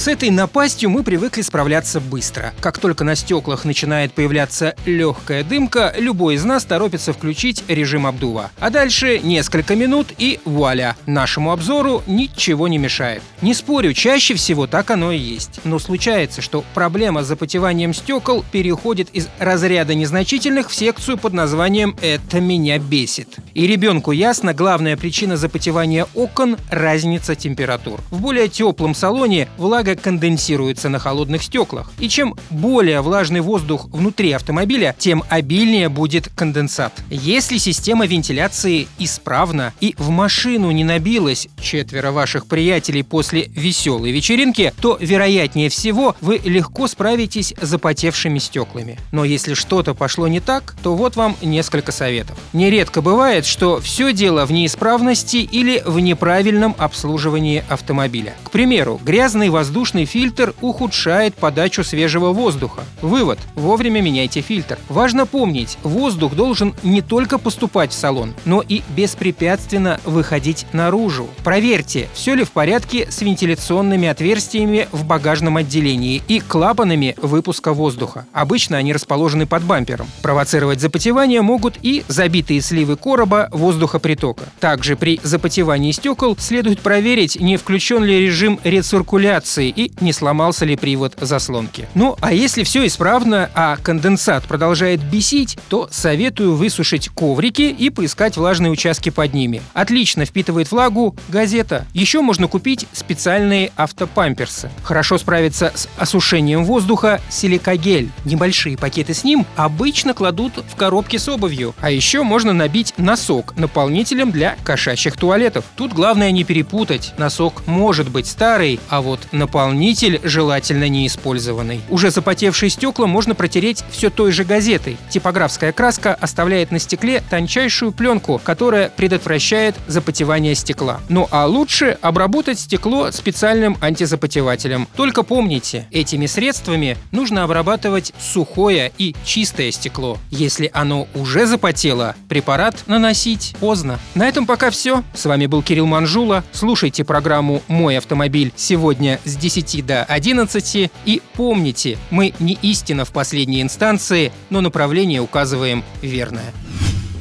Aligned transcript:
С 0.00 0.08
этой 0.08 0.30
напастью 0.30 0.88
мы 0.88 1.02
привыкли 1.02 1.42
справляться 1.42 2.00
быстро. 2.00 2.54
Как 2.62 2.78
только 2.78 3.04
на 3.04 3.14
стеклах 3.14 3.66
начинает 3.66 4.14
появляться 4.14 4.74
легкая 4.86 5.44
дымка, 5.44 5.92
любой 5.98 6.36
из 6.36 6.44
нас 6.46 6.64
торопится 6.64 7.12
включить 7.12 7.62
режим 7.68 8.06
обдува. 8.06 8.50
А 8.60 8.70
дальше 8.70 9.18
несколько 9.18 9.76
минут 9.76 10.06
и 10.16 10.40
вуаля, 10.46 10.96
нашему 11.04 11.52
обзору 11.52 12.02
ничего 12.06 12.66
не 12.66 12.78
мешает. 12.78 13.22
Не 13.42 13.52
спорю, 13.52 13.92
чаще 13.92 14.32
всего 14.32 14.66
так 14.66 14.90
оно 14.90 15.12
и 15.12 15.18
есть. 15.18 15.60
Но 15.64 15.78
случается, 15.78 16.40
что 16.40 16.64
проблема 16.72 17.22
с 17.22 17.26
запотеванием 17.26 17.92
стекол 17.92 18.42
переходит 18.50 19.10
из 19.12 19.28
разряда 19.38 19.94
незначительных 19.94 20.70
в 20.70 20.74
секцию 20.74 21.18
под 21.18 21.34
названием 21.34 21.94
«это 22.00 22.40
меня 22.40 22.78
бесит». 22.78 23.36
И 23.52 23.66
ребенку 23.66 24.12
ясно, 24.12 24.54
главная 24.54 24.96
причина 24.96 25.36
запотевания 25.36 26.06
окон– 26.14 26.56
разница 26.70 27.34
температур. 27.34 28.00
В 28.10 28.22
более 28.22 28.48
теплом 28.48 28.94
салоне 28.94 29.46
влага 29.58 29.89
влага 29.90 29.96
конденсируется 29.96 30.88
на 30.88 30.98
холодных 30.98 31.42
стеклах. 31.42 31.92
И 31.98 32.08
чем 32.08 32.34
более 32.50 33.00
влажный 33.00 33.40
воздух 33.40 33.88
внутри 33.90 34.32
автомобиля, 34.32 34.94
тем 34.98 35.22
обильнее 35.28 35.88
будет 35.88 36.28
конденсат. 36.34 36.92
Если 37.10 37.58
система 37.58 38.06
вентиляции 38.06 38.88
исправна 38.98 39.72
и 39.80 39.94
в 39.98 40.10
машину 40.10 40.70
не 40.70 40.84
набилось 40.84 41.48
четверо 41.60 42.12
ваших 42.12 42.46
приятелей 42.46 43.02
после 43.02 43.42
веселой 43.42 44.12
вечеринки, 44.12 44.72
то, 44.80 44.96
вероятнее 45.00 45.68
всего, 45.68 46.14
вы 46.20 46.40
легко 46.44 46.88
справитесь 46.88 47.54
с 47.60 47.68
запотевшими 47.68 48.38
стеклами. 48.38 48.98
Но 49.12 49.24
если 49.24 49.54
что-то 49.54 49.94
пошло 49.94 50.28
не 50.28 50.40
так, 50.40 50.74
то 50.82 50.94
вот 50.94 51.16
вам 51.16 51.36
несколько 51.42 51.92
советов. 51.92 52.36
Нередко 52.52 53.02
бывает, 53.02 53.46
что 53.46 53.80
все 53.80 54.12
дело 54.12 54.44
в 54.46 54.52
неисправности 54.52 55.36
или 55.36 55.82
в 55.84 56.00
неправильном 56.00 56.74
обслуживании 56.78 57.64
автомобиля. 57.68 58.34
К 58.44 58.50
примеру, 58.50 59.00
грязный 59.02 59.48
воздух 59.48 59.79
воздушный 59.80 60.04
фильтр 60.04 60.52
ухудшает 60.60 61.34
подачу 61.34 61.82
свежего 61.82 62.34
воздуха. 62.34 62.82
Вывод– 63.00 63.38
вовремя 63.54 64.02
меняйте 64.02 64.42
фильтр. 64.42 64.78
Важно 64.90 65.24
помнить, 65.24 65.78
воздух 65.82 66.34
должен 66.34 66.74
не 66.82 67.00
только 67.00 67.38
поступать 67.38 67.90
в 67.90 67.94
салон, 67.94 68.34
но 68.44 68.60
и 68.60 68.82
беспрепятственно 68.94 69.98
выходить 70.04 70.66
наружу. 70.74 71.28
Проверьте, 71.42 72.08
все 72.12 72.34
ли 72.34 72.44
в 72.44 72.50
порядке 72.50 73.10
с 73.10 73.22
вентиляционными 73.22 74.06
отверстиями 74.06 74.86
в 74.92 75.06
багажном 75.06 75.56
отделении 75.56 76.22
и 76.28 76.40
клапанами 76.40 77.16
выпуска 77.22 77.72
воздуха. 77.72 78.26
Обычно 78.34 78.76
они 78.76 78.92
расположены 78.92 79.46
под 79.46 79.62
бампером. 79.62 80.08
Провоцировать 80.20 80.82
запотевание 80.82 81.40
могут 81.40 81.78
и 81.80 82.04
забитые 82.06 82.60
сливы 82.60 82.96
короба 82.96 83.48
воздухопритока. 83.50 84.44
Также 84.60 84.94
при 84.94 85.20
запотевании 85.22 85.92
стекол 85.92 86.36
следует 86.38 86.80
проверить, 86.80 87.40
не 87.40 87.56
включен 87.56 88.04
ли 88.04 88.20
режим 88.20 88.60
рециркуляции 88.62 89.59
и 89.68 89.92
не 90.00 90.12
сломался 90.12 90.64
ли 90.64 90.76
привод 90.76 91.14
заслонки. 91.20 91.88
Ну, 91.94 92.16
а 92.20 92.32
если 92.32 92.62
все 92.62 92.86
исправно, 92.86 93.50
а 93.54 93.76
конденсат 93.76 94.44
продолжает 94.44 95.02
бесить, 95.02 95.58
то 95.68 95.88
советую 95.90 96.54
высушить 96.54 97.08
коврики 97.08 97.62
и 97.62 97.90
поискать 97.90 98.36
влажные 98.36 98.72
участки 98.72 99.10
под 99.10 99.34
ними. 99.34 99.62
Отлично 99.74 100.24
впитывает 100.24 100.70
влагу 100.70 101.14
газета. 101.28 101.86
Еще 101.92 102.20
можно 102.20 102.48
купить 102.48 102.86
специальные 102.92 103.72
автопамперсы. 103.76 104.70
Хорошо 104.82 105.18
справится 105.18 105.72
с 105.74 105.88
осушением 105.96 106.64
воздуха 106.64 107.20
силикогель. 107.28 108.10
Небольшие 108.24 108.76
пакеты 108.76 109.14
с 109.14 109.24
ним 109.24 109.46
обычно 109.56 110.14
кладут 110.14 110.64
в 110.68 110.76
коробки 110.76 111.16
с 111.16 111.28
обувью. 111.28 111.74
А 111.80 111.90
еще 111.90 112.22
можно 112.22 112.52
набить 112.52 112.94
носок 112.96 113.56
наполнителем 113.56 114.30
для 114.30 114.56
кошачьих 114.64 115.16
туалетов. 115.16 115.64
Тут 115.76 115.92
главное 115.92 116.30
не 116.30 116.44
перепутать. 116.44 117.14
Носок 117.18 117.66
может 117.66 118.08
быть 118.08 118.26
старый, 118.26 118.80
а 118.88 119.00
вот 119.00 119.20
наполнитель 119.32 119.49
Наполнитель 119.50 120.20
желательно 120.22 120.88
не 120.88 121.08
использованный. 121.08 121.80
Уже 121.88 122.12
запотевшие 122.12 122.70
стекла 122.70 123.08
можно 123.08 123.34
протереть 123.34 123.82
все 123.90 124.08
той 124.08 124.30
же 124.30 124.44
газетой. 124.44 124.96
Типографская 125.08 125.72
краска 125.72 126.14
оставляет 126.14 126.70
на 126.70 126.78
стекле 126.78 127.20
тончайшую 127.28 127.90
пленку, 127.90 128.40
которая 128.44 128.90
предотвращает 128.90 129.74
запотевание 129.88 130.54
стекла. 130.54 131.00
Ну 131.08 131.26
а 131.32 131.46
лучше 131.46 131.98
обработать 132.00 132.60
стекло 132.60 133.10
специальным 133.10 133.76
антизапотевателем. 133.80 134.86
Только 134.94 135.24
помните, 135.24 135.88
этими 135.90 136.26
средствами 136.26 136.96
нужно 137.10 137.42
обрабатывать 137.42 138.12
сухое 138.20 138.92
и 138.98 139.16
чистое 139.24 139.72
стекло. 139.72 140.16
Если 140.30 140.70
оно 140.72 141.08
уже 141.12 141.46
запотело, 141.46 142.14
препарат 142.28 142.84
наносить 142.86 143.56
поздно. 143.58 143.98
На 144.14 144.28
этом 144.28 144.46
пока 144.46 144.70
все. 144.70 145.02
С 145.12 145.26
вами 145.26 145.46
был 145.46 145.60
Кирилл 145.64 145.86
Манжула. 145.86 146.44
Слушайте 146.52 147.02
программу 147.02 147.62
«Мой 147.66 147.98
автомобиль» 147.98 148.52
сегодня 148.54 149.18
с 149.24 149.39
10 149.40 149.84
до 149.84 150.04
11. 150.04 150.90
И 151.06 151.22
помните, 151.34 151.98
мы 152.10 152.34
не 152.38 152.58
истина 152.62 153.04
в 153.04 153.10
последней 153.10 153.62
инстанции, 153.62 154.32
но 154.50 154.60
направление 154.60 155.20
указываем 155.20 155.82
верное. 156.02 156.52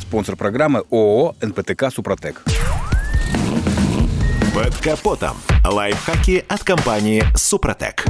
Спонсор 0.00 0.36
программы 0.36 0.84
ООО 0.90 1.36
«НПТК 1.40 1.90
Супротек». 1.90 2.42
Под 4.54 4.74
капотом. 4.76 5.36
Лайфхаки 5.64 6.44
от 6.48 6.64
компании 6.64 7.22
«Супротек». 7.36 8.06